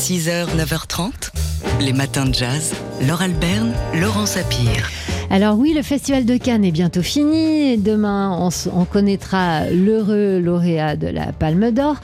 6h, 0.00 0.56
9h30, 0.56 1.30
les 1.78 1.92
matins 1.92 2.24
de 2.24 2.32
jazz. 2.32 2.72
Laure 3.06 3.20
Alberne, 3.20 3.74
Laurent 3.94 4.24
Sapir. 4.24 4.88
Alors 5.28 5.58
oui, 5.58 5.74
le 5.74 5.82
festival 5.82 6.24
de 6.24 6.38
Cannes 6.38 6.64
est 6.64 6.70
bientôt 6.70 7.02
fini. 7.02 7.76
Demain, 7.76 8.48
on, 8.72 8.84
connaîtra 8.86 9.66
l'heureux 9.66 10.38
lauréat 10.38 10.96
de 10.96 11.06
la 11.06 11.32
Palme 11.32 11.70
d'Or. 11.70 11.96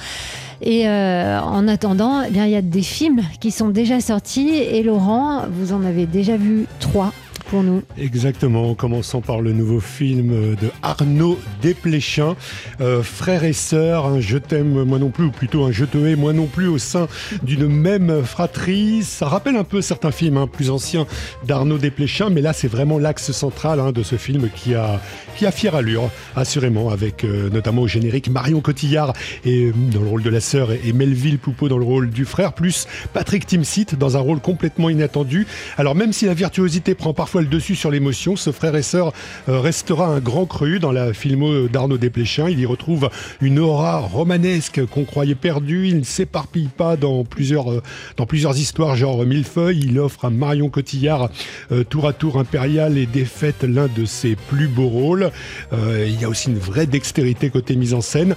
Et 0.60 0.86
euh, 0.86 1.40
en 1.40 1.66
attendant, 1.68 2.20
eh 2.20 2.30
bien, 2.30 2.44
il 2.44 2.52
y 2.52 2.56
a 2.56 2.60
des 2.60 2.82
films 2.82 3.22
qui 3.40 3.50
sont 3.50 3.70
déjà 3.70 3.98
sortis. 4.02 4.50
Et 4.50 4.82
Laurent, 4.82 5.44
vous 5.50 5.72
en 5.72 5.82
avez 5.82 6.04
déjà 6.04 6.36
vu 6.36 6.66
trois 6.80 7.14
pour 7.48 7.62
nous. 7.62 7.82
Exactement, 7.98 8.70
en 8.70 8.74
commençant 8.74 9.20
par 9.20 9.40
le 9.40 9.52
nouveau 9.52 9.80
film 9.80 10.54
de 10.54 10.70
Arnaud 10.82 11.38
Desplechin, 11.62 12.36
euh, 12.80 13.02
Frères 13.02 13.44
et 13.44 13.52
sœurs, 13.52 14.06
un 14.06 14.20
je 14.20 14.38
t'aime 14.38 14.84
moi 14.84 14.98
non 14.98 15.10
plus, 15.10 15.26
ou 15.26 15.30
plutôt 15.30 15.64
un 15.64 15.72
je 15.72 15.84
te 15.84 15.98
hais 15.98 16.16
moi 16.16 16.32
non 16.32 16.46
plus 16.46 16.66
au 16.68 16.78
sein 16.78 17.08
d'une 17.42 17.66
même 17.66 18.22
fratrie. 18.24 19.02
Ça 19.02 19.26
rappelle 19.26 19.56
un 19.56 19.64
peu 19.64 19.80
certains 19.80 20.10
films 20.10 20.36
hein, 20.36 20.46
plus 20.46 20.70
anciens 20.70 21.06
d'Arnaud 21.46 21.78
Desplechin, 21.78 22.30
mais 22.30 22.40
là 22.40 22.52
c'est 22.52 22.68
vraiment 22.68 22.98
l'axe 22.98 23.32
central 23.32 23.80
hein, 23.80 23.92
de 23.92 24.02
ce 24.02 24.16
film 24.16 24.48
qui 24.54 24.74
a, 24.74 25.00
qui 25.36 25.46
a 25.46 25.50
fière 25.50 25.74
allure, 25.74 26.10
assurément, 26.34 26.90
avec 26.90 27.24
euh, 27.24 27.50
notamment 27.50 27.82
au 27.82 27.88
générique 27.88 28.28
Marion 28.28 28.60
Cotillard 28.60 29.12
et, 29.44 29.66
euh, 29.66 29.72
dans 29.92 30.00
le 30.00 30.08
rôle 30.08 30.22
de 30.22 30.30
la 30.30 30.40
sœur 30.40 30.70
et 30.72 30.92
Melville 30.92 31.38
Poupeau 31.38 31.68
dans 31.68 31.78
le 31.78 31.84
rôle 31.84 32.10
du 32.10 32.24
frère, 32.24 32.52
plus 32.52 32.86
Patrick 33.12 33.46
Timsit 33.46 33.94
dans 33.98 34.16
un 34.16 34.20
rôle 34.20 34.40
complètement 34.40 34.90
inattendu. 34.90 35.46
Alors 35.76 35.94
même 35.94 36.12
si 36.12 36.26
la 36.26 36.34
virtuosité 36.34 36.94
prend 36.94 37.14
parfois 37.14 37.35
le 37.40 37.46
dessus 37.46 37.74
sur 37.74 37.90
l'émotion, 37.90 38.36
ce 38.36 38.52
frère 38.52 38.76
et 38.76 38.82
sœur 38.82 39.12
euh, 39.48 39.60
restera 39.60 40.06
un 40.06 40.20
grand 40.20 40.46
cru 40.46 40.78
dans 40.78 40.92
la 40.92 41.12
filmo 41.12 41.68
d'Arnaud 41.68 41.98
Desplechin. 41.98 42.48
Il 42.48 42.60
y 42.60 42.66
retrouve 42.66 43.10
une 43.40 43.58
aura 43.58 43.98
romanesque 43.98 44.84
qu'on 44.86 45.04
croyait 45.04 45.34
perdue. 45.34 45.88
Il 45.88 45.98
ne 45.98 46.04
s'éparpille 46.04 46.68
pas 46.68 46.96
dans 46.96 47.24
plusieurs, 47.24 47.70
euh, 47.70 47.82
dans 48.16 48.26
plusieurs 48.26 48.56
histoires 48.56 48.96
genre 48.96 49.24
millefeuille. 49.24 49.80
Il 49.84 49.98
offre 49.98 50.24
à 50.24 50.30
Marion 50.30 50.68
Cotillard 50.68 51.30
euh, 51.72 51.84
tour 51.84 52.06
à 52.06 52.12
tour 52.12 52.38
impérial 52.38 52.98
et 52.98 53.06
défaite 53.06 53.62
l'un 53.62 53.88
de 53.88 54.04
ses 54.04 54.36
plus 54.36 54.68
beaux 54.68 54.88
rôles. 54.88 55.30
Il 55.72 56.20
y 56.20 56.24
a 56.24 56.28
aussi 56.28 56.48
une 56.48 56.58
vraie 56.58 56.86
dextérité 56.86 57.50
côté 57.50 57.76
mise 57.76 57.94
en 57.94 58.00
scène. 58.00 58.34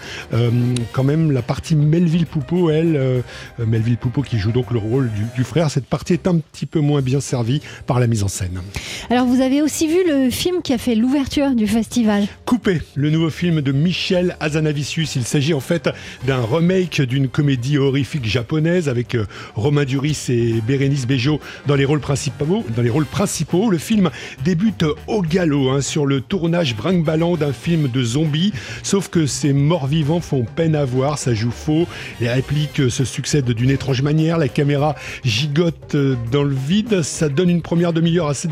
Quand 0.91 1.03
même, 1.03 1.31
la 1.31 1.41
partie 1.41 1.75
Melville 1.75 2.25
Poupeau, 2.25 2.69
elle, 2.69 3.23
Melville 3.59 3.97
Poupeau 3.97 4.22
qui 4.22 4.38
joue 4.38 4.52
donc 4.52 4.72
le 4.72 4.80
rôle 4.80 5.09
du 5.36 5.44
frère, 5.44 5.69
cette 5.69 5.86
partie 5.86 6.13
est 6.13 6.28
un 6.28 6.38
petit 6.38 6.66
peu 6.66 6.80
moins 6.80 7.02
bien 7.02 7.19
servie 7.19 7.61
par 7.86 8.00
la 8.00 8.08
mise 8.08 8.23
en 8.23 8.28
scène. 8.28 8.61
Alors 9.09 9.25
vous 9.25 9.41
avez 9.41 9.61
aussi 9.61 9.87
vu 9.87 9.97
le 10.07 10.29
film 10.29 10.61
qui 10.61 10.73
a 10.73 10.77
fait 10.77 10.95
l'ouverture 10.95 11.51
du 11.51 11.67
festival. 11.67 12.27
Coupé, 12.45 12.81
le 12.95 13.09
nouveau 13.09 13.29
film 13.29 13.61
de 13.61 13.71
Michel 13.71 14.35
Hazanavicius. 14.39 15.15
Il 15.15 15.23
s'agit 15.23 15.53
en 15.53 15.59
fait 15.59 15.89
d'un 16.25 16.41
remake 16.41 17.01
d'une 17.01 17.27
comédie 17.27 17.77
horrifique 17.77 18.25
japonaise 18.25 18.89
avec 18.89 19.15
euh, 19.15 19.25
Romain 19.55 19.85
Duris 19.85 20.25
et 20.29 20.61
Bérénice 20.61 21.07
Bejo 21.07 21.39
dans 21.67 21.75
les 21.75 21.85
rôles 21.85 21.99
principaux. 21.99 22.63
Dans 22.75 22.83
le 23.69 23.77
film 23.77 24.09
débute 24.43 24.85
au 25.07 25.21
galop 25.21 25.69
hein, 25.69 25.81
sur 25.81 26.05
le 26.05 26.21
tournage 26.21 26.75
brinque-ballant 26.75 27.37
d'un 27.37 27.53
film 27.53 27.89
de 27.89 28.03
zombies. 28.03 28.53
Sauf 28.83 29.09
que 29.09 29.25
ces 29.25 29.53
morts-vivants 29.53 30.19
font 30.19 30.45
peine 30.55 30.75
à 30.75 30.85
voir, 30.85 31.17
ça 31.17 31.33
joue 31.33 31.51
faux. 31.51 31.87
Les 32.21 32.29
répliques 32.29 32.89
se 32.89 33.05
succèdent 33.05 33.51
d'une 33.51 33.69
étrange 33.69 34.01
manière. 34.01 34.37
La 34.37 34.47
caméra 34.47 34.95
gigote 35.23 35.95
euh, 35.95 36.15
dans 36.31 36.43
le 36.43 36.55
vide. 36.55 37.01
Ça 37.01 37.29
donne 37.29 37.49
une 37.49 37.61
première 37.61 37.93
demi-heure 37.93 38.27
assez 38.27 38.47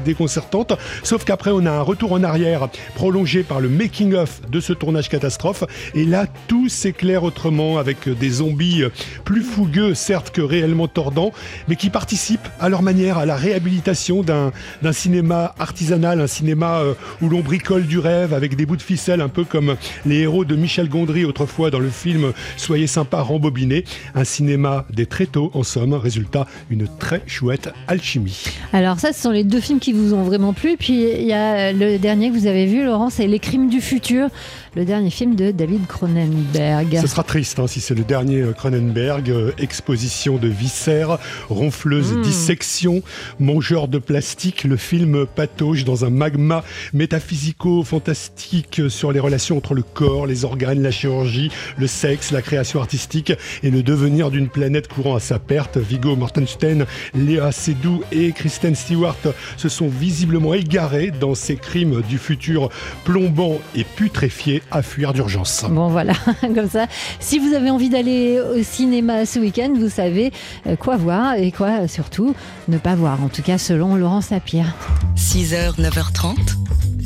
Sauf 1.04 1.24
qu'après, 1.24 1.52
on 1.52 1.66
a 1.66 1.72
un 1.72 1.82
retour 1.82 2.14
en 2.14 2.24
arrière 2.24 2.70
prolongé 2.96 3.44
par 3.44 3.60
le 3.60 3.70
making-of 3.70 4.42
de 4.50 4.60
ce 4.60 4.74
tournage 4.74 5.10
catastrophe. 5.10 5.64
Et 5.94 6.06
là, 6.06 6.26
tout 6.48 6.70
s'éclaire 6.70 7.24
autrement 7.24 7.78
avec 7.78 8.10
des 8.10 8.30
zombies 8.30 8.84
plus 9.24 9.42
fougueux, 9.42 9.94
certes, 9.94 10.32
que 10.32 10.42
réellement 10.42 10.88
tordants, 10.88 11.32
mais 11.68 11.76
qui 11.76 11.90
participent 11.90 12.48
à 12.60 12.70
leur 12.70 12.82
manière 12.82 13.18
à 13.18 13.26
la 13.26 13.36
réhabilitation 13.36 14.24
d'un 14.24 14.52
cinéma 14.92 15.54
artisanal, 15.60 16.22
un 16.22 16.28
cinéma 16.28 16.80
euh, 16.80 16.94
où 17.22 17.30
l'on 17.30 17.42
bricole 17.42 17.86
du 17.86 18.00
rêve 18.00 18.34
avec 18.34 18.56
des 18.56 18.66
bouts 18.66 18.78
de 18.78 18.82
ficelle, 18.82 19.22
un 19.22 19.30
peu 19.30 19.44
comme 19.44 19.76
les 20.06 20.20
héros 20.20 20.46
de 20.46 20.56
Michel 20.56 20.90
Gondry 20.90 21.26
autrefois 21.26 21.72
dans 21.72 21.80
le 21.80 21.90
film 21.90 22.34
Soyez 22.56 22.88
sympa, 22.88 23.22
rembobiné. 23.22 23.84
Un 24.16 24.24
cinéma 24.24 24.86
des 24.92 25.06
tréteaux, 25.06 25.52
en 25.54 25.64
somme. 25.64 25.94
Résultat, 25.94 26.48
une 26.70 26.88
très 26.88 27.22
chouette 27.28 27.70
alchimie. 27.88 28.44
Alors 28.74 29.00
ça, 29.00 29.14
ce 29.14 29.22
sont 29.22 29.32
les 29.32 29.44
deux 29.44 29.62
films 29.62 29.80
qui 29.80 29.94
vous 29.94 30.14
ont 30.14 30.17
vraiment 30.24 30.54
plu. 30.54 30.78
Puis 30.78 31.04
il 31.04 31.26
y 31.26 31.34
a 31.34 31.72
le 31.72 31.98
dernier 31.98 32.30
que 32.30 32.34
vous 32.34 32.48
avez 32.48 32.66
vu, 32.66 32.84
Laurent, 32.84 33.10
c'est 33.10 33.28
Les 33.28 33.40
Crimes 33.40 33.70
du 33.70 33.82
futur, 33.82 34.30
le 34.78 34.86
dernier 34.86 35.10
film 35.10 35.34
de 35.34 35.50
David 35.50 35.88
Cronenberg. 35.88 37.00
Ce 37.02 37.08
sera 37.08 37.24
triste 37.24 37.58
hein, 37.58 37.66
si 37.66 37.82
c'est 37.82 37.96
le 37.96 38.04
dernier 38.04 38.42
euh, 38.42 38.54
Cronenberg. 38.54 39.32
euh, 39.32 39.52
exposition 39.58 40.38
de 40.38 40.48
viscères, 40.48 41.18
ronfleuse 41.50 42.14
Mm. 42.14 42.22
dissection, 42.22 43.02
mangeur 43.40 43.88
de 43.88 43.98
plastique. 43.98 44.66
Le 44.66 44.78
film 44.78 45.26
patauge 45.26 45.84
dans 45.84 46.06
un 46.06 46.12
magma 46.12 46.64
métaphysico-fantastique 46.94 48.84
sur 48.88 49.12
les 49.12 49.20
relations 49.20 49.58
entre 49.58 49.74
le 49.74 49.82
corps, 49.82 50.28
les 50.28 50.46
organes, 50.46 50.84
la 50.84 50.92
chirurgie, 50.92 51.50
le 51.78 51.88
sexe, 51.88 52.30
la 52.32 52.44
création 52.44 52.80
artistique 52.80 53.34
et 53.64 53.72
le 53.72 53.82
devenir 53.82 54.30
d'une 54.30 54.48
planète 54.48 54.88
courant 54.88 55.16
à 55.16 55.20
sa 55.20 55.40
perte. 55.40 55.78
Viggo 55.78 56.16
Mortensen, 56.16 56.86
Léa 57.16 57.52
Seydoux 57.52 58.04
et 58.12 58.32
Kristen 58.32 58.76
Stewart 58.76 59.18
se 59.58 59.70
sont 59.70 59.88
visiblement 59.88 60.54
égarés 60.54 61.10
dans 61.10 61.34
ces 61.34 61.56
crimes 61.56 62.04
du 62.08 62.20
futur 62.20 62.70
plombant 63.06 63.58
et 63.76 63.84
putréfié 63.84 64.62
à 64.72 64.82
fuir 64.82 65.14
d'urgence. 65.14 65.66
Bon 65.70 65.88
voilà, 65.88 66.14
comme 66.42 66.70
ça. 66.70 66.88
Si 67.20 67.40
vous 67.40 67.54
avez 67.54 67.70
envie 67.70 67.90
d'aller 67.90 68.40
au 68.40 68.64
cinéma 68.64 69.26
ce 69.26 69.40
week-end, 69.40 69.74
vous 69.76 69.90
savez 69.90 70.32
euh, 70.68 70.76
quoi 70.76 70.98
voir 70.98 71.36
et 71.36 71.52
quoi 71.52 71.82
euh, 71.82 71.88
surtout 71.88 72.36
ne 72.68 72.78
pas 72.78 72.96
voir. 72.96 73.24
En 73.24 73.30
tout 73.30 73.42
cas, 73.42 73.58
selon 73.58 73.96
Laurent 73.96 74.22
Sapir. 74.22 74.74
6h, 75.16 75.80
9h30, 75.80 76.36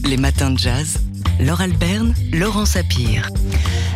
les 0.08 0.18
matins 0.18 0.52
de 0.52 0.58
jazz. 0.58 1.00
Laure 1.40 1.62
Alberne, 1.62 2.14
Laurent 2.34 2.66
Sapir. 2.66 3.30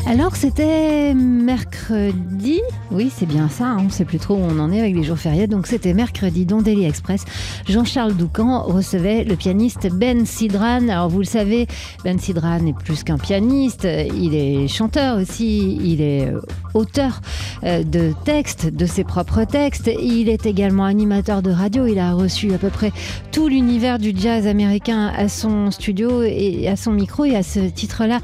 Alors 0.07 0.35
c'était 0.35 1.15
mercredi, 1.15 2.61
oui 2.91 3.11
c'est 3.11 3.25
bien 3.25 3.49
ça, 3.49 3.65
hein, 3.65 3.77
on 3.79 3.83
ne 3.85 3.89
sait 3.89 4.05
plus 4.05 4.19
trop 4.19 4.35
où 4.35 4.39
on 4.39 4.59
en 4.59 4.71
est 4.71 4.79
avec 4.79 4.95
les 4.95 5.03
jours 5.03 5.17
fériés, 5.17 5.47
donc 5.47 5.65
c'était 5.65 5.95
mercredi 5.95 6.45
dans 6.45 6.61
Daily 6.61 6.85
Express. 6.85 7.25
Jean-Charles 7.67 8.13
Doucan 8.13 8.61
recevait 8.61 9.23
le 9.23 9.35
pianiste 9.35 9.89
Ben 9.91 10.27
Sidran. 10.27 10.89
Alors 10.89 11.09
vous 11.09 11.19
le 11.19 11.25
savez, 11.25 11.65
Ben 12.03 12.19
Sidran 12.19 12.67
est 12.67 12.77
plus 12.77 13.03
qu'un 13.03 13.17
pianiste, 13.17 13.87
il 14.15 14.35
est 14.35 14.67
chanteur 14.67 15.17
aussi, 15.17 15.75
il 15.83 16.01
est 16.01 16.27
euh, 16.27 16.39
auteur 16.75 17.21
euh, 17.63 17.83
de 17.83 18.13
textes, 18.25 18.67
de 18.67 18.85
ses 18.85 19.03
propres 19.03 19.43
textes, 19.43 19.89
il 19.99 20.29
est 20.29 20.45
également 20.45 20.85
animateur 20.85 21.41
de 21.41 21.49
radio, 21.49 21.87
il 21.87 21.97
a 21.97 22.13
reçu 22.13 22.53
à 22.53 22.59
peu 22.59 22.69
près 22.69 22.91
tout 23.31 23.47
l'univers 23.47 23.97
du 23.97 24.13
jazz 24.15 24.45
américain 24.45 25.11
à 25.17 25.27
son 25.29 25.71
studio 25.71 26.21
et 26.21 26.67
à 26.67 26.75
son 26.75 26.91
micro. 26.91 27.25
Et 27.25 27.35
à 27.35 27.43
ce 27.43 27.59
titre-là, 27.59 28.19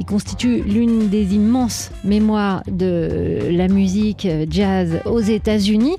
il 0.00 0.06
constitue 0.06 0.62
l'une 0.62 1.08
des 1.08 1.25
immenses 1.32 1.90
mémoires 2.04 2.62
de 2.70 3.48
la 3.50 3.68
musique 3.68 4.26
jazz 4.50 5.00
aux 5.04 5.20
États-Unis. 5.20 5.96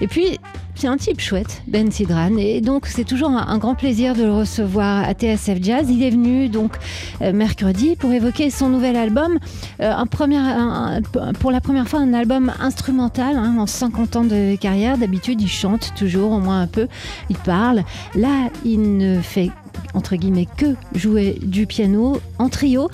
Et 0.00 0.06
puis, 0.06 0.38
c'est 0.80 0.88
un 0.88 0.96
type 0.96 1.20
chouette, 1.20 1.62
Ben 1.66 1.90
Sidran, 1.90 2.38
et 2.38 2.62
donc 2.62 2.86
c'est 2.86 3.04
toujours 3.04 3.28
un, 3.28 3.58
grand 3.58 3.74
plaisir 3.74 4.14
de 4.14 4.22
le 4.22 4.32
recevoir 4.32 5.06
à 5.06 5.12
TSF 5.12 5.58
Jazz. 5.60 5.90
Il 5.90 6.02
est 6.02 6.08
venu 6.08 6.48
donc 6.48 6.74
euh, 7.20 7.34
mercredi 7.34 7.96
pour 7.96 8.10
évoquer 8.12 8.48
son 8.48 8.70
nouvel 8.70 8.96
album, 8.96 9.38
euh, 9.82 9.92
un 9.92 10.06
premier, 10.06 10.38
pour 11.38 11.50
la 11.50 11.60
première 11.60 11.86
fois 11.86 12.00
un 12.00 12.14
album 12.14 12.50
instrumental 12.60 13.36
hein, 13.36 13.56
en 13.58 13.66
50 13.66 14.16
ans 14.16 14.24
de 14.24 14.56
carrière. 14.56 14.96
D'habitude, 14.96 15.42
il 15.42 15.50
chante 15.50 15.92
toujours, 15.96 16.32
au 16.32 16.38
moins 16.38 16.62
un 16.62 16.66
peu, 16.66 16.88
il 17.28 17.36
parle. 17.36 17.82
Là, 18.14 18.48
il 18.64 18.96
ne 18.96 19.20
fait 19.20 19.50
entre 19.92 20.16
guillemets 20.16 20.48
que 20.56 20.76
jouer 20.94 21.38
du 21.42 21.66
piano 21.66 22.20
en 22.38 22.48
trio 22.48 22.88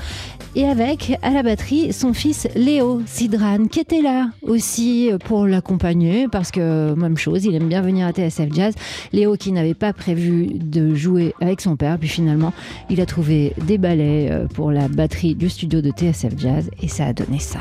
et 0.56 0.66
avec 0.66 1.18
à 1.22 1.30
la 1.30 1.42
batterie 1.42 1.92
son 1.92 2.14
fils 2.14 2.48
Léo 2.56 3.02
Sidran 3.06 3.66
qui 3.66 3.78
était 3.78 4.00
là 4.00 4.30
aussi 4.42 5.10
pour 5.26 5.46
l'accompagner 5.46 6.26
parce 6.28 6.50
que 6.50 6.94
même 6.94 7.18
chose 7.18 7.44
il 7.44 7.54
aime 7.54 7.68
bien 7.68 7.82
venir 7.82 8.06
à 8.06 8.12
TSF 8.12 8.52
Jazz. 8.52 8.74
Léo 9.12 9.36
qui 9.36 9.52
n'avait 9.52 9.74
pas 9.74 9.92
prévu 9.92 10.48
de 10.54 10.94
jouer 10.94 11.34
avec 11.40 11.60
son 11.60 11.76
père 11.76 11.98
puis 11.98 12.08
finalement 12.08 12.54
il 12.88 13.00
a 13.02 13.06
trouvé 13.06 13.52
des 13.66 13.76
ballets 13.76 14.28
euh, 14.30 14.46
pour 14.46 14.72
la 14.72 14.88
batterie 14.88 15.34
du 15.34 15.50
studio 15.50 15.82
de 15.82 15.90
TSF 15.90 16.38
Jazz 16.38 16.70
et 16.82 16.88
ça 16.88 17.04
a 17.04 17.12
donné 17.12 17.38
ça 17.38 17.60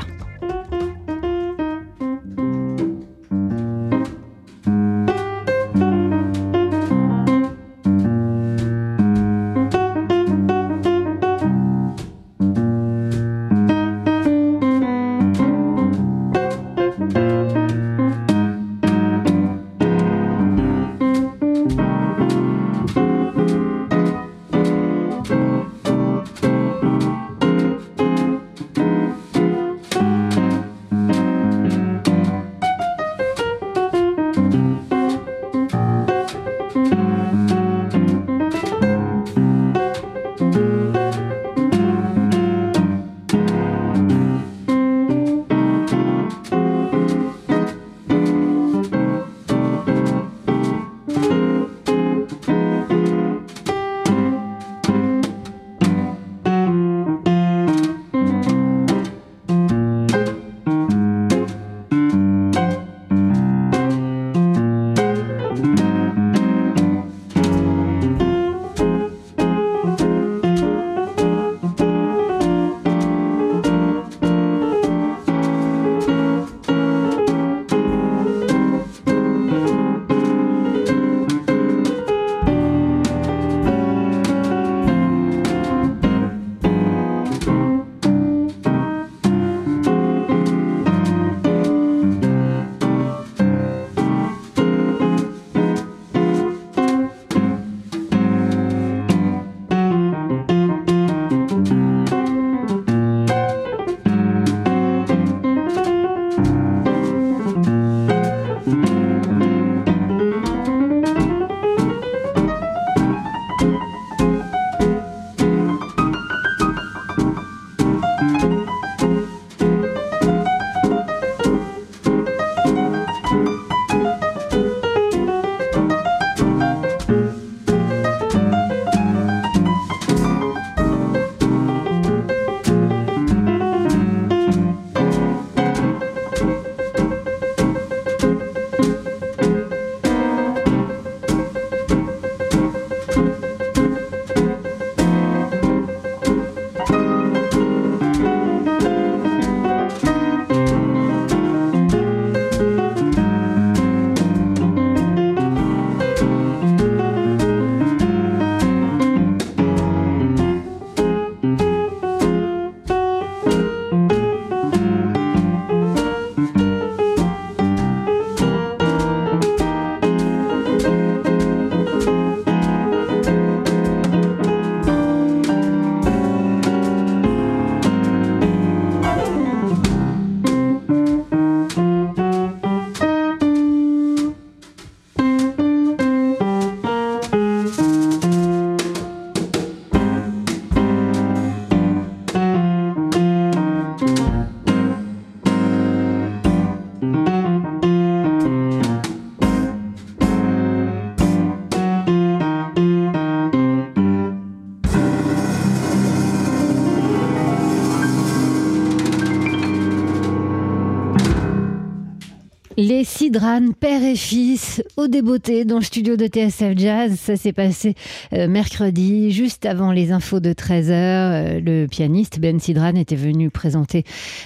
Sidran, 213.04 213.72
père 213.72 214.02
et 214.02 214.16
fils, 214.16 214.82
au 214.96 215.08
débeauté 215.08 215.64
dans 215.64 215.76
le 215.76 215.82
studio 215.82 216.16
de 216.16 216.26
TSF 216.26 216.76
Jazz. 216.76 217.18
Ça 217.18 217.36
s'est 217.36 217.52
passé 217.52 217.94
euh, 218.32 218.48
mercredi, 218.48 219.32
juste 219.32 219.66
avant 219.66 219.92
les 219.92 220.12
infos 220.12 220.40
de 220.40 220.52
13h. 220.52 220.90
Euh, 220.90 221.60
le 221.60 221.86
pianiste 221.86 222.38
Ben 222.38 222.60
Sidran 222.60 222.94
était 222.94 223.16
venu 223.16 223.50
présenter 223.50 224.04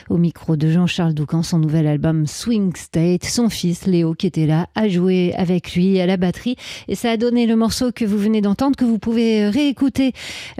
au 0.08 0.16
micro 0.16 0.56
de 0.56 0.70
Jean-Charles 0.70 1.14
Doucan 1.14 1.42
son 1.42 1.58
nouvel 1.58 1.86
album 1.86 2.26
Swing 2.26 2.74
State. 2.74 3.24
Son 3.24 3.48
fils 3.48 3.86
Léo, 3.86 4.14
qui 4.14 4.26
était 4.26 4.46
là, 4.46 4.68
a 4.74 4.88
joué 4.88 5.34
avec 5.36 5.74
lui 5.74 6.00
à 6.00 6.06
la 6.06 6.16
batterie. 6.16 6.56
Et 6.88 6.94
ça 6.94 7.10
a 7.10 7.16
donné 7.16 7.46
le 7.46 7.56
morceau 7.56 7.92
que 7.92 8.04
vous 8.04 8.18
venez 8.18 8.40
d'entendre, 8.40 8.76
que 8.76 8.84
vous 8.84 8.98
pouvez 8.98 9.48
réécouter 9.48 10.12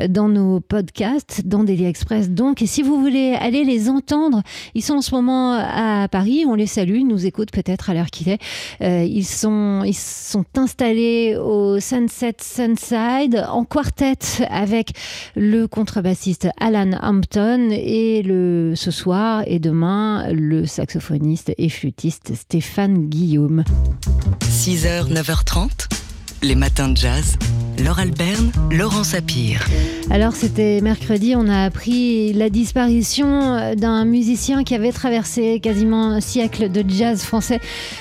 dans 0.09 0.29
nos 0.29 0.61
podcasts, 0.61 1.47
dans 1.47 1.65
Daily 1.65 1.87
Express 1.87 2.31
donc. 2.31 2.63
Et 2.63 2.67
si 2.67 2.83
vous 2.83 3.01
voulez 3.01 3.35
aller 3.35 3.65
les 3.65 3.89
entendre, 3.89 4.43
ils 4.75 4.83
sont 4.83 4.95
en 4.95 5.03
ce 5.03 5.15
moment 5.15 5.55
à 5.55 6.09
Paris. 6.09 6.45
On 6.47 6.55
les 6.55 6.67
salue, 6.67 6.97
ils 6.97 7.07
nous 7.07 7.27
écoutent 7.27 7.53
peut-être 7.53 7.80
à 7.89 7.95
l'heure 7.95 8.11
qu'il 8.11 8.29
est. 8.29 8.39
Euh, 8.83 9.05
ils, 9.05 9.25
sont, 9.25 9.83
ils 9.85 9.95
sont 9.95 10.45
installés 10.57 11.37
au 11.37 11.81
Sunset 11.81 12.37
Sunside 12.41 13.47
en 13.49 13.65
quartet 13.65 14.19
avec 14.51 14.91
le 15.37 15.67
contrebassiste 15.67 16.49
Alan 16.61 16.91
Hampton 17.01 17.71
et 17.71 18.23
le, 18.23 18.75
ce 18.77 18.91
soir 18.91 19.43
et 19.47 19.59
demain 19.59 20.31
le 20.33 20.67
saxophoniste 20.67 21.53
et 21.57 21.69
flûtiste 21.69 22.35
Stéphane 22.35 23.09
Guillaume. 23.09 23.65
6h, 24.43 25.13
9h30, 25.13 26.00
les 26.43 26.55
matins 26.55 26.89
de 26.89 26.97
jazz. 26.97 27.37
Laure 27.85 27.99
Alberne, 27.99 28.53
Laurent 28.71 29.05
Sapir. 29.05 29.67
Alors 30.11 30.35
c'était 30.35 30.83
mercredi, 30.83 31.35
on 31.35 31.49
a 31.49 31.65
appris 31.65 32.33
la 32.35 32.51
disparition 32.51 33.75
d'un 33.75 34.05
musicien 34.05 34.65
qui 34.65 34.75
avait 34.75 34.93
traversé 34.93 35.61
quasiment 35.61 36.11
un 36.11 36.21
siècle 36.21 36.71
de 36.71 36.85
jazz 36.87 37.23
français, 37.23 37.59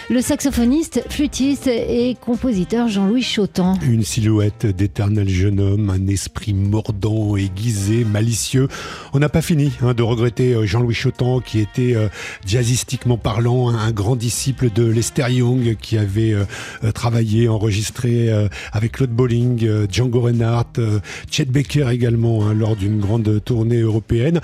le 0.10 0.22
saxophoniste, 0.22 1.03
flûtiste 1.10 1.67
et 1.67 2.17
compositeur 2.19 2.89
Jean-Louis 2.89 3.24
Chotan. 3.24 3.75
Une 3.84 4.03
silhouette 4.03 4.65
d'éternel 4.65 5.29
jeune 5.29 5.62
homme, 5.62 5.89
un 5.89 6.08
esprit 6.08 6.53
mordant, 6.53 7.38
aiguisé, 7.38 8.03
malicieux. 8.03 8.67
On 9.13 9.19
n'a 9.19 9.29
pas 9.29 9.41
fini 9.41 9.72
hein, 9.81 9.93
de 9.93 10.03
regretter 10.03 10.55
euh, 10.55 10.65
Jean-Louis 10.65 10.96
Chotan 10.96 11.39
qui 11.39 11.60
était 11.60 11.96
euh, 11.96 12.10
jazzistiquement 12.46 13.17
parlant 13.17 13.69
un 13.69 13.91
grand 13.91 14.17
disciple 14.17 14.72
de 14.72 14.84
Lester 14.84 15.31
Young 15.31 15.77
qui 15.79 15.98
avait 15.98 16.34
euh, 16.34 16.91
travaillé, 16.91 17.48
enregistré 17.48 18.28
avec 18.71 18.93
Claude 18.93 19.12
Bolling 19.12 19.65
euh, 19.65 19.88
Django 19.89 20.21
Reinhardt, 20.21 20.79
euh, 20.79 21.00
Chet 21.29 21.45
Baker 21.45 21.88
également 21.91 22.48
hein, 22.48 22.53
lors 22.53 22.75
d'une 22.75 23.00
grande 23.00 23.43
tournée 23.43 23.79
européenne. 23.79 24.41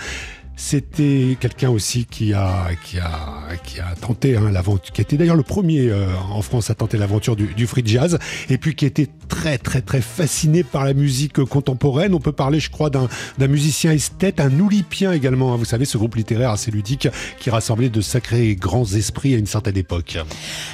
C'était 0.56 1.38
quelqu'un 1.40 1.70
aussi 1.70 2.06
qui 2.06 2.34
a, 2.34 2.68
qui 2.84 2.98
a, 3.00 3.56
qui 3.64 3.80
a 3.80 3.94
tenté 4.00 4.38
hein, 4.38 4.50
l'aventure, 4.52 4.94
qui 4.94 5.02
était 5.02 5.18
d'ailleurs 5.18 5.36
le 5.36 5.44
premier 5.44 5.90
euh, 5.90 6.08
en 6.32 6.42
France 6.42 6.70
à 6.70 6.76
tenter 6.76 6.98
l'aventure 6.98 7.36
du, 7.36 7.54
du, 7.54 7.68
free 7.68 7.84
jazz, 7.86 8.18
et 8.50 8.58
puis 8.58 8.74
qui 8.74 8.86
était 8.86 9.10
très 9.28 9.58
très 9.58 9.82
très 9.82 10.02
fasciné 10.02 10.64
par 10.64 10.86
la 10.86 10.94
musique 10.94 11.44
contemporaine. 11.44 12.14
On 12.14 12.20
peut 12.20 12.32
parler, 12.32 12.60
je 12.60 12.70
crois, 12.70 12.90
d'un 12.90 13.48
musicien 13.48 13.92
esthète, 13.92 14.40
un 14.40 14.60
oulipien 14.60 15.12
également. 15.12 15.54
Hein. 15.54 15.58
vous 15.58 15.66
savez, 15.66 15.86
ce 15.86 15.98
groupe 15.98 16.16
littéraire 16.16 16.52
assez 16.52 16.72
ludique 16.72 17.08
qui 17.40 17.50
rassemblait 17.50 17.90
de 17.90 18.02
sacrés 18.02 18.56
grands 18.56 18.86
esprits 18.86 19.36
à 19.36 19.38
une 19.38 19.48
certaine 19.48 19.78
époque. 19.78 20.18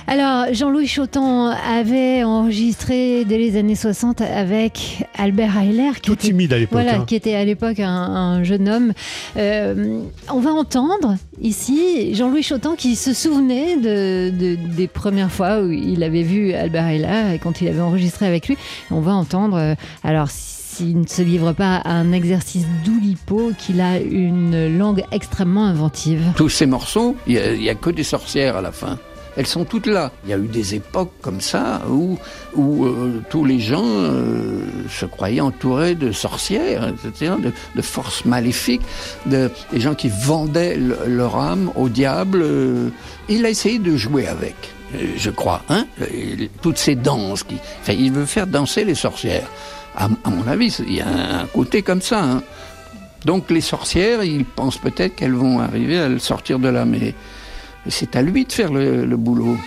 Alors, 0.07 0.53
Jean-Louis 0.53 0.87
Chotan 0.87 1.47
avait 1.47 2.23
enregistré 2.23 3.25
dès 3.25 3.37
les 3.37 3.57
années 3.57 3.75
60 3.75 4.21
avec 4.21 5.05
Albert 5.17 5.57
Heiler, 5.57 5.91
qui 5.95 6.01
Tout 6.01 6.13
était, 6.13 6.27
timide 6.27 6.53
à 6.53 6.59
l'époque. 6.59 6.81
Voilà, 6.81 6.99
hein. 6.99 7.05
qui 7.05 7.15
était 7.15 7.35
à 7.35 7.45
l'époque 7.45 7.79
un, 7.79 7.89
un, 7.89 8.43
jeune 8.43 8.69
homme. 8.69 8.93
Euh, 9.37 9.70
euh, 9.77 10.01
on 10.29 10.39
va 10.39 10.51
entendre 10.51 11.15
ici 11.41 12.13
Jean-Louis 12.15 12.43
Chotan 12.43 12.75
qui 12.75 12.95
se 12.95 13.13
souvenait 13.13 13.77
de, 13.77 14.29
des 14.55 14.87
premières 14.87 15.31
fois 15.31 15.61
où 15.61 15.71
il 15.71 16.03
avait 16.03 16.23
vu 16.23 16.53
Albert 16.53 16.87
Ayla 16.87 17.35
et 17.35 17.39
quand 17.39 17.61
il 17.61 17.67
avait 17.67 17.81
enregistré 17.81 18.27
avec 18.27 18.47
lui. 18.47 18.57
On 18.89 19.01
va 19.01 19.13
entendre, 19.13 19.57
euh, 19.57 19.75
alors 20.03 20.29
s'il 20.29 20.99
ne 20.99 21.07
se 21.07 21.21
livre 21.21 21.53
pas 21.53 21.77
à 21.77 21.91
un 21.91 22.11
exercice 22.11 22.65
d'oulipo, 22.85 23.51
qu'il 23.57 23.81
a 23.81 23.99
une 23.99 24.77
langue 24.77 25.03
extrêmement 25.11 25.65
inventive. 25.65 26.21
Tous 26.35 26.49
ces 26.49 26.65
morceaux, 26.65 27.15
il 27.27 27.59
n'y 27.59 27.69
a, 27.69 27.75
que 27.75 27.89
des 27.89 28.03
sorcières 28.03 28.57
à 28.57 28.61
la 28.61 28.71
fin 28.71 28.97
elles 29.37 29.47
sont 29.47 29.65
toutes 29.65 29.87
là. 29.87 30.11
Il 30.25 30.29
y 30.29 30.33
a 30.33 30.37
eu 30.37 30.47
des 30.47 30.75
époques 30.75 31.13
comme 31.21 31.41
ça 31.41 31.81
où, 31.89 32.17
où 32.55 32.85
euh, 32.85 33.21
tous 33.29 33.45
les 33.45 33.59
gens 33.59 33.85
euh, 33.85 34.61
se 34.89 35.05
croyaient 35.05 35.41
entourés 35.41 35.95
de 35.95 36.11
sorcières, 36.11 36.89
etc., 36.89 37.33
de, 37.75 37.81
forces 37.81 38.25
maléfiques, 38.25 38.81
de, 39.25 39.49
des 39.71 39.79
gens 39.79 39.95
qui 39.95 40.09
vendaient 40.09 40.77
leur 41.07 41.37
âme 41.37 41.71
au 41.75 41.89
diable. 41.89 42.45
il 43.29 43.45
a 43.45 43.49
essayé 43.49 43.79
de 43.79 43.95
jouer 43.95 44.27
avec, 44.27 44.55
je 45.17 45.29
crois, 45.29 45.63
hein, 45.69 45.85
toutes 46.61 46.77
ces 46.77 46.95
danses. 46.95 47.43
Qui, 47.43 47.57
il 47.89 48.11
veut 48.11 48.25
faire 48.25 48.47
danser 48.47 48.83
les 48.83 48.95
sorcières. 48.95 49.47
À, 49.95 50.09
à 50.23 50.29
mon 50.29 50.47
avis, 50.47 50.77
il 50.87 50.93
y 50.93 51.01
a 51.01 51.41
un 51.41 51.45
côté 51.47 51.81
comme 51.81 52.01
ça. 52.01 52.23
Hein. 52.23 52.43
Donc 53.25 53.49
les 53.51 53.61
sorcières, 53.61 54.23
ils 54.23 54.45
pensent 54.45 54.77
peut-être 54.77 55.15
qu'elles 55.15 55.33
vont 55.33 55.59
arriver 55.59 55.99
à 55.99 56.09
le 56.09 56.19
sortir 56.19 56.59
de 56.59 56.69
là, 56.69 56.85
mais 56.85 57.13
c'est 57.87 58.15
à 58.15 58.21
lui 58.21 58.45
de 58.45 58.51
faire 58.51 58.71
le, 58.71 59.05
boulot. 59.17 59.57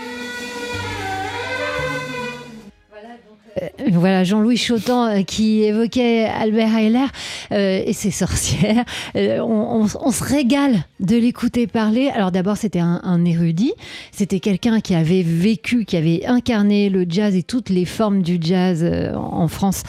Euh, 3.62 3.68
voilà 3.92 4.24
Jean-Louis 4.24 4.56
Chotan 4.56 5.06
euh, 5.06 5.22
qui 5.22 5.62
évoquait 5.62 6.24
Albert 6.24 6.76
Heiler 6.76 7.06
euh, 7.52 7.82
et 7.84 7.92
ses 7.92 8.10
sorcières. 8.10 8.84
Euh, 9.16 9.38
on, 9.40 9.86
se 9.86 10.24
régale 10.24 10.84
de 11.00 11.16
l'écouter 11.16 11.66
parler. 11.66 12.08
Alors 12.08 12.32
d'abord 12.32 12.56
c'était 12.56 12.80
un, 12.80 13.24
érudit, 13.24 13.72
c'était 14.12 14.40
quelqu'un 14.40 14.80
qui 14.80 14.94
avait 14.94 15.22
vécu, 15.22 15.84
qui 15.84 15.96
avait 15.96 16.24
incarné 16.26 16.88
le 16.88 17.04
jazz 17.08 17.34
et 17.34 17.42
toutes 17.42 17.68
les 17.68 17.84
formes 17.84 18.22
du 18.22 18.38
jazz 18.40 18.82
euh, 18.82 19.14
en 19.14 19.48
France 19.48 19.82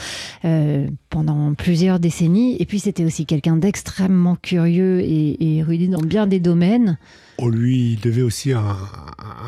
euh, 0.46 0.88
pendant 1.16 1.54
plusieurs 1.54 1.98
décennies. 1.98 2.58
Et 2.60 2.66
puis 2.66 2.80
c'était 2.80 3.06
aussi 3.06 3.26
quelqu'un 3.26 3.56
d'extrêmement 3.56 4.36
curieux 4.36 5.00
et, 5.00 5.58
érudit 5.60 5.88
dans 5.88 6.02
bien 6.02 6.28
des 6.28 6.42
domaines. 6.42 6.98
On 7.38 7.48
lui 7.48 7.98
devait 8.04 8.22
aussi 8.22 8.52
un, 8.52 8.76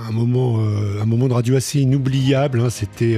un 0.07 0.11
moment, 0.13 0.59
un 0.59 1.05
moment 1.05 1.27
de 1.27 1.33
radio 1.33 1.57
assez 1.57 1.81
inoubliable. 1.81 2.61
Hein. 2.61 2.69
C'était 2.69 3.17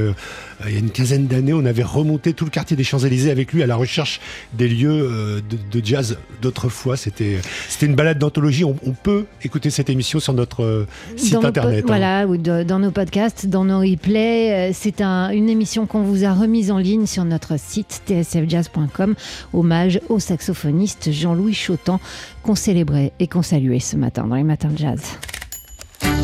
il 0.67 0.73
y 0.73 0.75
a 0.75 0.79
une 0.79 0.89
quinzaine 0.89 1.27
d'années, 1.27 1.53
on 1.53 1.65
avait 1.65 1.83
remonté 1.83 2.33
tout 2.33 2.43
le 2.43 2.51
quartier 2.51 2.75
des 2.75 2.83
Champs-Élysées 2.83 3.31
avec 3.31 3.53
lui 3.53 3.63
à 3.63 3.67
la 3.67 3.77
recherche 3.77 4.19
des 4.53 4.67
lieux 4.67 4.89
euh, 4.91 5.41
de, 5.49 5.79
de 5.79 5.85
jazz 5.85 6.17
d'autrefois. 6.41 6.97
C'était 6.97 7.39
une 7.81 7.95
balade 7.95 8.19
d'anthologie. 8.19 8.65
On, 8.65 8.75
on, 8.85 8.91
peut 8.91 9.25
écouter 9.43 9.69
cette 9.69 9.89
émission 9.89 10.19
sur 10.19 10.33
notre 10.33 10.63
euh, 10.63 10.87
site 11.15 11.33
dans 11.33 11.45
internet. 11.45 11.83
Hein. 11.83 11.87
Voilà, 11.87 12.27
ou 12.27 12.35
de, 12.35 12.63
dans 12.63 12.79
nos 12.79 12.91
podcasts, 12.91 13.47
dans 13.47 13.63
nos 13.63 13.79
replays. 13.79 14.69
Euh, 14.69 14.71
c'est 14.73 14.99
un, 15.01 15.29
une 15.29 15.47
émission 15.47 15.85
qu'on 15.85 16.01
vous 16.01 16.25
a 16.25 16.33
remise 16.33 16.71
en 16.71 16.77
ligne 16.77 17.05
sur 17.05 17.23
notre 17.23 17.57
site 17.57 18.01
tsfjazz.com. 18.47 19.15
Hommage 19.53 19.99
au 20.09 20.19
saxophoniste 20.19 21.11
Jean-Louis 21.11 21.53
Chotan 21.53 21.99
qu'on 22.43 22.55
célébrait 22.55 23.11
et 23.19 23.27
qu'on 23.27 23.41
saluait 23.41 23.79
ce 23.79 23.95
matin 23.95 24.25
dans 24.27 24.35
les 24.35 24.43
matins 24.43 24.69
de 24.69 24.77
jazz. 24.77 25.01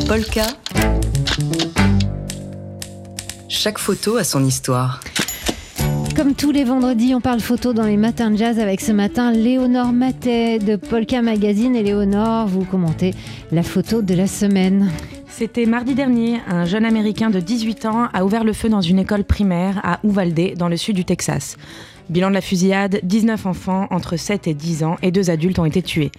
Polka. 0.07 0.45
Chaque 3.47 3.77
photo 3.77 4.17
a 4.17 4.23
son 4.23 4.45
histoire. 4.45 5.01
Comme 6.15 6.33
tous 6.33 6.51
les 6.51 6.63
vendredis, 6.63 7.13
on 7.13 7.19
parle 7.19 7.41
photo 7.41 7.73
dans 7.73 7.83
les 7.83 7.97
matins 7.97 8.31
de 8.31 8.37
jazz 8.37 8.59
avec 8.59 8.79
ce 8.79 8.93
matin 8.93 9.31
Léonore 9.31 9.91
Matet 9.91 10.59
de 10.59 10.77
Polka 10.77 11.21
Magazine. 11.21 11.75
Et 11.75 11.83
Léonore, 11.83 12.47
vous 12.47 12.63
commentez 12.63 13.13
la 13.51 13.63
photo 13.63 14.01
de 14.01 14.13
la 14.13 14.27
semaine. 14.27 14.89
C'était 15.27 15.65
mardi 15.65 15.95
dernier, 15.95 16.39
un 16.47 16.63
jeune 16.63 16.85
Américain 16.85 17.29
de 17.29 17.41
18 17.41 17.85
ans 17.85 18.07
a 18.13 18.23
ouvert 18.23 18.45
le 18.45 18.53
feu 18.53 18.69
dans 18.69 18.79
une 18.79 18.99
école 18.99 19.25
primaire 19.25 19.81
à 19.83 19.99
Uvalde, 20.05 20.55
dans 20.55 20.69
le 20.69 20.77
sud 20.77 20.95
du 20.95 21.03
Texas. 21.03 21.57
Bilan 22.09 22.29
de 22.29 22.35
la 22.35 22.41
fusillade, 22.41 22.99
19 23.01 23.47
enfants 23.47 23.87
entre 23.89 24.15
7 24.15 24.47
et 24.47 24.53
10 24.53 24.83
ans 24.83 24.97
et 25.01 25.11
deux 25.11 25.31
adultes 25.31 25.57
ont 25.57 25.65
été 25.65 25.81
tués. 25.81 26.11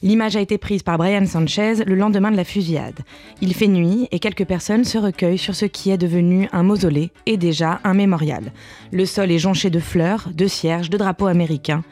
L'image 0.00 0.36
a 0.36 0.40
été 0.40 0.56
prise 0.56 0.84
par 0.84 0.98
Brian 0.98 1.26
Sanchez 1.26 1.84
le 1.84 1.94
lendemain 1.96 2.30
de 2.30 2.36
la 2.36 2.44
fusillade. 2.44 3.00
Il 3.40 3.52
fait 3.54 3.66
nuit 3.66 4.08
et 4.12 4.20
quelques 4.20 4.44
personnes 4.44 4.84
se 4.84 4.98
recueillent 4.98 5.38
sur 5.38 5.56
ce 5.56 5.64
qui 5.64 5.90
est 5.90 5.98
devenu 5.98 6.48
un 6.52 6.62
mausolée 6.62 7.10
et 7.26 7.36
déjà 7.36 7.80
un 7.82 7.94
mémorial. 7.94 8.52
Le 8.92 9.04
sol 9.04 9.32
est 9.32 9.38
jonché 9.38 9.68
de 9.68 9.80
fleurs, 9.80 10.28
de 10.32 10.46
cierges, 10.46 10.90
de 10.90 10.96
drapeaux 10.96 11.26
américains. 11.26 11.82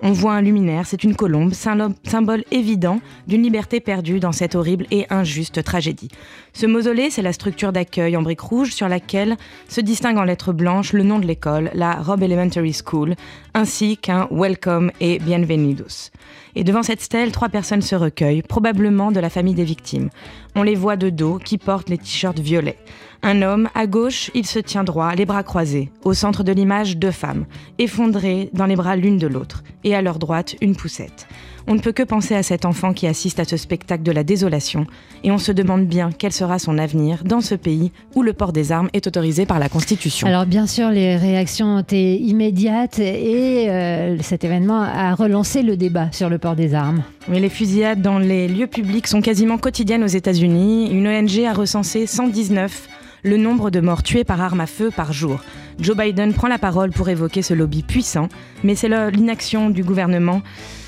On 0.00 0.12
voit 0.12 0.34
un 0.34 0.42
luminaire, 0.42 0.86
c'est 0.86 1.04
une 1.04 1.14
colombe, 1.14 1.52
symbole 1.54 2.44
évident 2.50 3.00
d'une 3.26 3.42
liberté 3.42 3.80
perdue 3.80 4.20
dans 4.20 4.32
cette 4.32 4.54
horrible 4.54 4.86
et 4.90 5.06
injuste 5.10 5.62
tragédie. 5.62 6.08
Ce 6.52 6.66
mausolée, 6.66 7.10
c'est 7.10 7.22
la 7.22 7.32
structure 7.32 7.72
d'accueil 7.72 8.16
en 8.16 8.22
briques 8.22 8.40
rouges 8.40 8.72
sur 8.72 8.88
laquelle 8.88 9.36
se 9.68 9.80
distingue 9.80 10.18
en 10.18 10.24
lettres 10.24 10.52
blanches 10.52 10.92
le 10.92 11.04
nom 11.04 11.18
de 11.18 11.26
l'école, 11.26 11.70
la 11.74 11.94
Robb 11.94 12.22
Elementary 12.22 12.74
School, 12.74 13.14
ainsi 13.54 13.96
qu'un 13.96 14.28
Welcome 14.30 14.90
et 15.00 15.18
Bienvenidos. 15.20 16.10
Et 16.56 16.64
devant 16.64 16.82
cette 16.82 17.00
stèle, 17.00 17.32
trois 17.32 17.48
personnes 17.48 17.82
se 17.82 17.94
recueillent, 17.94 18.42
probablement 18.42 19.12
de 19.12 19.20
la 19.20 19.30
famille 19.30 19.54
des 19.54 19.64
victimes. 19.64 20.10
On 20.54 20.62
les 20.62 20.76
voit 20.76 20.96
de 20.96 21.10
dos, 21.10 21.38
qui 21.38 21.58
portent 21.58 21.88
les 21.88 21.98
t-shirts 21.98 22.38
violets. 22.38 22.78
Un 23.26 23.40
homme, 23.40 23.70
à 23.74 23.86
gauche, 23.86 24.30
il 24.34 24.44
se 24.44 24.58
tient 24.58 24.84
droit, 24.84 25.14
les 25.14 25.24
bras 25.24 25.42
croisés. 25.42 25.90
Au 26.04 26.12
centre 26.12 26.42
de 26.42 26.52
l'image, 26.52 26.98
deux 26.98 27.10
femmes, 27.10 27.46
effondrées 27.78 28.50
dans 28.52 28.66
les 28.66 28.76
bras 28.76 28.96
l'une 28.96 29.16
de 29.16 29.26
l'autre. 29.26 29.64
Et 29.82 29.94
à 29.94 30.02
leur 30.02 30.18
droite, 30.18 30.56
une 30.60 30.76
poussette. 30.76 31.26
On 31.66 31.74
ne 31.74 31.80
peut 31.80 31.92
que 31.92 32.02
penser 32.02 32.34
à 32.34 32.42
cet 32.42 32.66
enfant 32.66 32.92
qui 32.92 33.06
assiste 33.06 33.40
à 33.40 33.44
ce 33.44 33.56
spectacle 33.56 34.02
de 34.02 34.12
la 34.12 34.24
désolation, 34.24 34.86
et 35.22 35.30
on 35.30 35.38
se 35.38 35.52
demande 35.52 35.86
bien 35.86 36.10
quel 36.12 36.32
sera 36.32 36.58
son 36.58 36.76
avenir 36.76 37.24
dans 37.24 37.40
ce 37.40 37.54
pays 37.54 37.92
où 38.14 38.22
le 38.22 38.34
port 38.34 38.52
des 38.52 38.72
armes 38.72 38.90
est 38.92 39.06
autorisé 39.06 39.46
par 39.46 39.58
la 39.58 39.70
Constitution. 39.70 40.26
Alors 40.26 40.44
bien 40.44 40.66
sûr, 40.66 40.90
les 40.90 41.16
réactions 41.16 41.76
ont 41.76 41.80
été 41.80 42.18
immédiates 42.18 42.98
et 42.98 43.70
euh, 43.70 44.18
cet 44.20 44.44
événement 44.44 44.82
a 44.82 45.14
relancé 45.14 45.62
le 45.62 45.78
débat 45.78 46.12
sur 46.12 46.28
le 46.28 46.36
port 46.36 46.56
des 46.56 46.74
armes. 46.74 47.02
Mais 47.28 47.40
les 47.40 47.48
fusillades 47.48 48.02
dans 48.02 48.18
les 48.18 48.48
lieux 48.48 48.66
publics 48.66 49.06
sont 49.06 49.22
quasiment 49.22 49.56
quotidiennes 49.56 50.04
aux 50.04 50.08
États-Unis. 50.08 50.90
Une 50.90 51.08
ONG 51.08 51.40
a 51.48 51.54
recensé 51.54 52.06
119 52.06 52.88
le 53.24 53.36
nombre 53.36 53.70
de 53.70 53.80
morts 53.80 54.02
tués 54.02 54.22
par 54.22 54.40
arme 54.40 54.60
à 54.60 54.66
feu 54.66 54.90
par 54.94 55.12
jour. 55.12 55.40
Joe 55.80 55.96
Biden 55.96 56.34
prend 56.34 56.46
la 56.46 56.58
parole 56.58 56.90
pour 56.90 57.08
évoquer 57.08 57.42
ce 57.42 57.54
lobby 57.54 57.82
puissant, 57.82 58.28
mais 58.62 58.74
c'est 58.76 58.88
l'inaction 58.88 59.70
du 59.70 59.82
gouvernement 59.82 60.42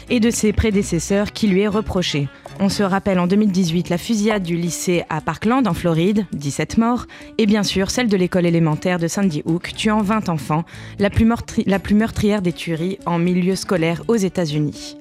et 0.09 0.21
de 0.21 0.31
ses 0.31 0.52
prédécesseurs 0.52 1.33
qui 1.33 1.49
lui 1.49 1.62
est 1.62 1.69
reprochée. 1.69 2.28
On 2.61 2.69
se 2.69 2.83
rappelle 2.83 3.19
en 3.19 3.26
2018 3.26 3.88
la 3.88 3.99
fusillade 3.99 4.43
du 4.43 4.57
lycée 4.57 5.02
à 5.09 5.21
Parkland 5.21 5.66
en 5.66 5.75
Floride, 5.75 6.26
17 6.33 6.78
morts, 6.78 7.07
et 7.38 7.47
bien 7.47 7.62
sûr 7.62 7.90
celle 7.90 8.09
de 8.09 8.16
l'école 8.16 8.47
élémentaire 8.47 8.99
de 8.99 9.09
Sandy 9.09 9.43
Hook, 9.45 9.73
tuant 9.75 10.02
20 10.02 10.28
enfants, 10.28 10.64
la 10.99 11.11
plus, 11.11 11.28
la 11.66 11.78
plus 11.78 11.95
meurtrière 11.95 12.43
des 12.43 12.52
tueries 12.52 12.99
en 13.05 13.19
milieu 13.19 13.57
scolaire 13.57 14.02
aux 14.09 14.16
États-Unis. 14.16 14.97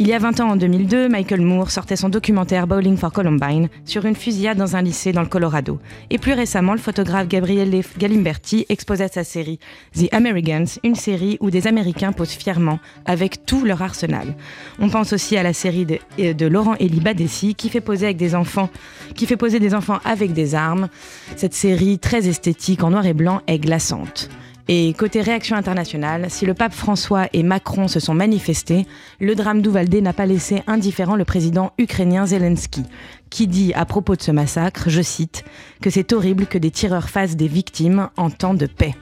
Il 0.00 0.06
y 0.06 0.12
a 0.12 0.18
20 0.20 0.38
ans, 0.38 0.50
en 0.50 0.56
2002, 0.56 1.08
Michael 1.08 1.40
Moore 1.40 1.72
sortait 1.72 1.96
son 1.96 2.08
documentaire 2.08 2.68
Bowling 2.68 2.96
for 2.96 3.10
Columbine 3.10 3.68
sur 3.84 4.06
une 4.06 4.14
fusillade 4.14 4.56
dans 4.56 4.76
un 4.76 4.82
lycée 4.82 5.10
dans 5.10 5.22
le 5.22 5.26
Colorado. 5.26 5.80
Et 6.10 6.18
plus 6.18 6.34
récemment, 6.34 6.70
le 6.72 6.78
photographe 6.78 7.26
Gabriele 7.26 7.82
Galimberti 7.98 8.64
exposait 8.68 9.08
sa 9.08 9.24
série 9.24 9.58
The 9.96 10.14
Americans, 10.14 10.66
une 10.84 10.94
série 10.94 11.36
où 11.40 11.50
des 11.50 11.66
Américains 11.66 12.12
posent 12.12 12.30
fièrement 12.30 12.78
avec 13.06 13.44
tout 13.44 13.64
leur 13.64 13.82
arsenal. 13.82 14.36
On 14.78 14.88
pense 14.88 15.12
aussi 15.12 15.36
à 15.36 15.42
la 15.42 15.52
série 15.52 15.84
de, 15.84 16.46
Laurent 16.46 16.76
Elie 16.78 17.00
Badessi 17.00 17.56
qui 17.56 17.68
fait 17.68 17.80
poser 17.80 18.06
avec 18.06 18.18
des 18.18 18.36
enfants, 18.36 18.70
qui 19.16 19.26
fait 19.26 19.36
poser 19.36 19.58
des 19.58 19.74
enfants 19.74 19.98
avec 20.04 20.32
des 20.32 20.54
armes. 20.54 20.86
Cette 21.34 21.54
série 21.54 21.98
très 21.98 22.28
esthétique 22.28 22.84
en 22.84 22.90
noir 22.90 23.04
et 23.04 23.14
blanc 23.14 23.42
est 23.48 23.58
glaçante. 23.58 24.30
Et 24.70 24.92
côté 24.92 25.22
réaction 25.22 25.56
internationale, 25.56 26.26
si 26.28 26.44
le 26.44 26.52
pape 26.52 26.74
François 26.74 27.26
et 27.32 27.42
Macron 27.42 27.88
se 27.88 28.00
sont 28.00 28.12
manifestés, 28.12 28.86
le 29.18 29.34
drame 29.34 29.62
d'Uvalde 29.62 29.94
n'a 29.94 30.12
pas 30.12 30.26
laissé 30.26 30.62
indifférent 30.66 31.16
le 31.16 31.24
président 31.24 31.72
ukrainien 31.78 32.26
Zelensky, 32.26 32.82
qui 33.30 33.46
dit 33.46 33.72
à 33.72 33.86
propos 33.86 34.14
de 34.14 34.20
ce 34.20 34.30
massacre, 34.30 34.90
je 34.90 35.00
cite, 35.00 35.42
que 35.80 35.88
c'est 35.88 36.12
horrible 36.12 36.44
que 36.44 36.58
des 36.58 36.70
tireurs 36.70 37.08
fassent 37.08 37.36
des 37.36 37.48
victimes 37.48 38.10
en 38.18 38.28
temps 38.28 38.52
de 38.52 38.66
paix. 38.66 38.94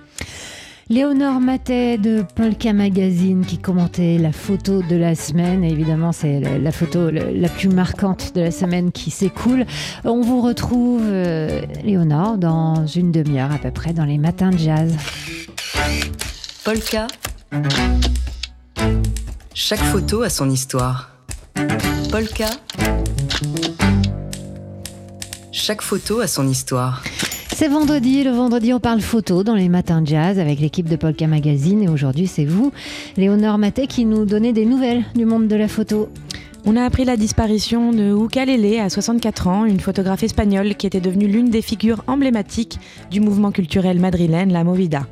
Léonore 0.89 1.41
Matet 1.41 1.99
de 1.99 2.25
Polka 2.37 2.73
Magazine 2.73 3.45
qui 3.45 3.59
commentait 3.59 4.19
la 4.19 4.31
photo 4.31 4.83
de 4.83 4.95
la 4.95 5.17
semaine. 5.17 5.65
évidemment, 5.65 6.13
c'est 6.13 6.39
la 6.39 6.71
photo 6.71 7.11
la 7.11 7.49
plus 7.49 7.69
marquante 7.69 8.37
de 8.37 8.43
la 8.43 8.53
semaine 8.53 8.93
qui 8.93 9.11
s'écoule. 9.11 9.67
On 10.05 10.21
vous 10.21 10.41
retrouve, 10.41 11.03
euh, 11.03 11.63
Léonore, 11.83 12.39
dans 12.39 12.87
une 12.87 13.11
demi-heure 13.11 13.51
à 13.51 13.59
peu 13.59 13.73
près 13.73 13.95
dans 13.95 14.05
les 14.05 14.17
matins 14.17 14.51
de 14.51 14.59
jazz. 14.59 14.95
Polka. 16.65 17.09
Chaque 19.55 19.83
photo 19.83 20.23
a 20.23 20.31
son 20.31 20.49
histoire. 20.51 21.11
Polka. 22.13 22.51
Chaque 25.51 25.83
photo 25.83 26.21
a 26.21 26.29
son 26.29 26.47
histoire. 26.47 27.03
C'est 27.59 27.69
vendredi, 27.69 28.23
le 28.23 28.33
vendredi 28.33 28.75
on 28.75 28.81
parle 28.81 29.01
photo 29.01 29.43
dans 29.43 29.55
les 29.55 29.71
matins 29.71 30.03
jazz 30.05 30.39
avec 30.39 30.61
l'équipe 30.61 30.91
de 30.91 30.97
Polka 30.97 31.27
Magazine 31.27 31.83
et 31.83 31.89
aujourd'hui 31.89 32.27
c'est 32.27 32.45
vous, 32.45 32.71
Léonore 33.17 33.57
Maté, 33.57 33.87
qui 33.87 34.05
nous 34.05 34.27
donnait 34.27 34.53
des 34.53 34.67
nouvelles 34.67 35.05
du 35.15 35.25
monde 35.25 35.49
de 35.49 35.57
la 35.57 35.67
photo. 35.67 36.11
On 36.67 36.77
a 36.77 36.85
appris 36.85 37.07
la 37.07 37.17
disparition 37.17 37.93
de 37.93 38.15
Ukalele 38.15 38.79
à 38.79 38.91
64 38.91 39.47
ans, 39.47 39.65
une 39.65 39.81
photographe 39.81 40.23
espagnole 40.23 40.75
qui 40.75 40.87
était 40.87 41.01
devenue 41.01 41.29
l'une 41.29 41.49
des 41.49 41.63
figures 41.63 42.05
emblématiques 42.09 42.79
du 43.11 43.21
mouvement 43.21 43.53
culturel 43.53 44.01
madrilène, 44.01 44.53
la 44.53 44.63
Movida. 44.63 45.07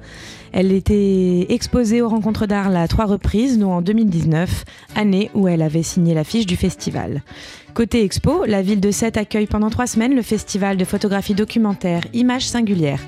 Elle 0.56 0.70
était 0.70 1.46
exposée 1.48 2.00
aux 2.00 2.08
rencontres 2.08 2.46
d'Arles 2.46 2.76
à 2.76 2.86
trois 2.86 3.06
reprises, 3.06 3.58
dont 3.58 3.72
en 3.72 3.82
2019, 3.82 4.64
année 4.94 5.28
où 5.34 5.48
elle 5.48 5.62
avait 5.62 5.82
signé 5.82 6.14
l'affiche 6.14 6.46
du 6.46 6.54
festival. 6.54 7.24
Côté 7.74 8.04
expo, 8.04 8.44
la 8.44 8.62
ville 8.62 8.78
de 8.78 8.92
Sète 8.92 9.16
accueille 9.16 9.48
pendant 9.48 9.68
trois 9.68 9.88
semaines 9.88 10.14
le 10.14 10.22
festival 10.22 10.76
de 10.76 10.84
photographie 10.84 11.34
documentaire 11.34 12.02
Images 12.12 12.46
singulières. 12.46 13.00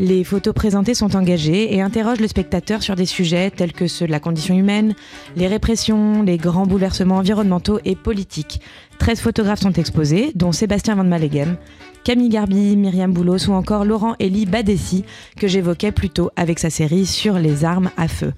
Les 0.00 0.24
photos 0.24 0.52
présentées 0.52 0.94
sont 0.94 1.14
engagées 1.14 1.76
et 1.76 1.80
interrogent 1.80 2.20
le 2.20 2.26
spectateur 2.26 2.82
sur 2.82 2.96
des 2.96 3.06
sujets 3.06 3.52
tels 3.52 3.72
que 3.72 3.86
ceux 3.86 4.06
de 4.06 4.10
la 4.10 4.18
condition 4.18 4.56
humaine, 4.56 4.94
les 5.36 5.46
répressions, 5.46 6.24
les 6.24 6.38
grands 6.38 6.66
bouleversements 6.66 7.18
environnementaux 7.18 7.78
et 7.84 7.94
politiques. 7.94 8.60
13 9.00 9.20
photographes 9.20 9.62
sont 9.62 9.72
exposés, 9.72 10.30
dont 10.34 10.52
Sébastien 10.52 10.94
Van 10.94 11.04
Mallegem, 11.04 11.56
Camille 12.04 12.30
Garbi, 12.30 12.76
Myriam 12.76 13.12
Boulos 13.12 13.48
ou 13.48 13.52
encore 13.52 13.84
Laurent 13.84 14.14
Elie 14.20 14.46
Badessi, 14.46 15.04
que 15.36 15.48
j'évoquais 15.48 15.92
plus 15.92 16.08
tôt 16.08 16.30
avec 16.34 16.58
sa 16.58 16.70
série 16.70 17.04
sur 17.04 17.38
les 17.38 17.64
armes 17.64 17.90
à 17.96 18.08
feu. 18.08 18.32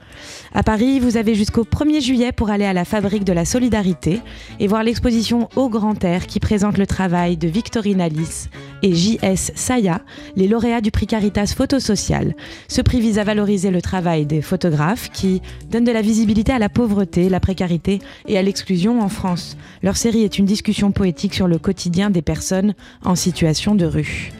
À 0.53 0.63
Paris, 0.63 0.99
vous 0.99 1.17
avez 1.17 1.35
jusqu'au 1.35 1.63
1er 1.63 2.01
juillet 2.01 2.33
pour 2.33 2.51
aller 2.51 2.65
à 2.65 2.73
la 2.73 2.85
Fabrique 2.85 3.25
de 3.25 3.33
la 3.33 3.45
Solidarité 3.45 4.21
et 4.59 4.67
voir 4.67 4.83
l'exposition 4.83 5.49
Au 5.55 5.69
Grand 5.69 6.03
Air 6.05 6.27
qui 6.27 6.41
présente 6.41 6.77
le 6.77 6.87
travail 6.87 7.37
de 7.37 7.49
Victorine 7.49 8.01
Alice 8.01 8.51
et 8.83 8.95
J.S. 8.95 9.53
Saya, 9.55 10.01
les 10.35 10.49
lauréats 10.49 10.81
du 10.81 10.91
prix 10.91 11.07
Caritas 11.07 11.55
Photo 11.57 11.79
Social. 11.79 12.35
Ce 12.67 12.83
prix 12.83 13.01
vise 13.01 13.21
à 13.21 13.25
valoriser 13.25 13.71
le 13.71 13.81
travail 13.81 14.27
des 14.27 14.43
photographes 14.43 15.11
qui 15.11 15.41
donnent 15.71 15.85
de 15.85 15.93
la 15.93 16.03
visibilité 16.03 16.53
à 16.53 16.59
la 16.59 16.69
pauvreté, 16.69 17.29
la 17.29 17.41
précarité 17.41 18.01
et 18.27 18.37
à 18.37 18.43
l'exclusion 18.43 19.01
en 19.01 19.09
France. 19.09 19.57
Leur 19.85 19.97
série 19.97 20.25
est 20.25 20.39
une 20.39 20.47
discussion 20.53 20.93
poétique 20.93 21.33
sur 21.33 21.49
le 21.49 21.57
quotidien 21.57 22.11
des 22.11 22.21
personnes 22.21 22.75
en 23.07 23.15
situation 23.15 23.75
de 23.75 23.87
rue. 23.87 24.33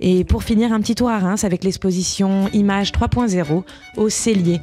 Et 0.00 0.24
pour 0.24 0.42
finir, 0.42 0.72
un 0.72 0.80
petit 0.80 0.96
tour 0.96 1.08
à 1.08 1.20
Reims 1.20 1.44
avec 1.44 1.62
l'exposition 1.62 2.48
Images 2.52 2.90
3.0 2.90 3.62
au 3.96 4.08
Cellier. 4.08 4.60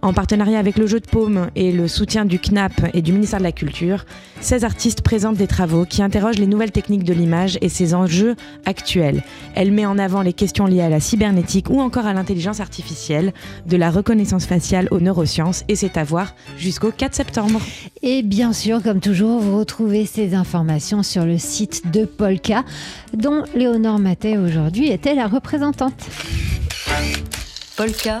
En 0.00 0.12
partenariat 0.12 0.60
avec 0.60 0.78
le 0.78 0.86
jeu 0.86 1.00
de 1.00 1.06
paume 1.06 1.48
et 1.56 1.72
le 1.72 1.88
soutien 1.88 2.24
du 2.24 2.38
CNAP 2.38 2.94
et 2.94 3.02
du 3.02 3.12
ministère 3.12 3.40
de 3.40 3.44
la 3.44 3.52
Culture, 3.52 4.04
16 4.40 4.64
artistes 4.64 5.02
présentent 5.02 5.36
des 5.36 5.48
travaux 5.48 5.84
qui 5.84 6.02
interrogent 6.02 6.38
les 6.38 6.46
nouvelles 6.46 6.70
techniques 6.70 7.02
de 7.02 7.12
l'image 7.12 7.58
et 7.62 7.68
ses 7.68 7.94
enjeux 7.94 8.36
actuels. 8.64 9.24
Elle 9.56 9.72
met 9.72 9.86
en 9.86 9.98
avant 9.98 10.22
les 10.22 10.32
questions 10.32 10.66
liées 10.66 10.82
à 10.82 10.88
la 10.88 11.00
cybernétique 11.00 11.68
ou 11.68 11.80
encore 11.80 12.06
à 12.06 12.14
l'intelligence 12.14 12.60
artificielle, 12.60 13.32
de 13.66 13.76
la 13.76 13.90
reconnaissance 13.90 14.46
faciale 14.46 14.86
aux 14.92 15.00
neurosciences 15.00 15.64
et 15.66 15.74
c'est 15.74 15.96
à 15.96 16.04
voir 16.04 16.34
jusqu'au 16.56 16.92
4 16.92 17.14
septembre. 17.14 17.60
Et 18.02 18.22
bien 18.22 18.52
sûr, 18.52 18.80
comme 18.82 19.00
toujours, 19.00 19.40
vous 19.40 19.58
retrouvez 19.58 20.06
ces 20.06 20.34
informations 20.34 21.02
sur 21.02 21.24
le 21.24 21.38
site 21.38 21.90
de 21.92 22.04
Polka, 22.04 22.64
dont 23.14 23.42
Léonore 23.54 23.98
Matet 23.98 24.36
aujourd'hui 24.36 24.90
était 24.90 25.14
la 25.14 25.26
représentante. 25.26 26.06
Polka. 27.76 28.20